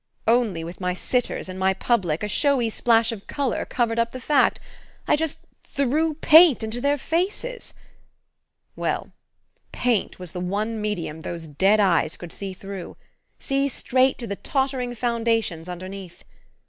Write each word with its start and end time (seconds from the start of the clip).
Only, 0.27 0.63
with 0.63 0.81
my 0.81 0.95
sitters 0.95 1.47
and 1.47 1.59
my 1.59 1.75
public, 1.75 2.23
a 2.23 2.27
showy 2.27 2.71
splash 2.71 3.11
of 3.11 3.27
colour 3.27 3.65
covered 3.65 3.99
up 3.99 4.09
the 4.13 4.19
fact 4.19 4.59
I 5.07 5.15
just 5.15 5.45
threw 5.63 6.15
paint 6.15 6.63
into 6.63 6.81
their 6.81 6.97
faces.... 6.97 7.75
Well, 8.75 9.11
paint 9.71 10.17
was 10.17 10.31
the 10.31 10.39
one 10.39 10.81
medium 10.81 11.21
those 11.21 11.45
dead 11.45 11.79
eyes 11.79 12.17
could 12.17 12.33
see 12.33 12.51
through 12.53 12.97
see 13.37 13.67
straight 13.67 14.17
to 14.17 14.25
the 14.25 14.37
tottering 14.37 14.95
foundations 14.95 15.69
underneath. 15.69 16.23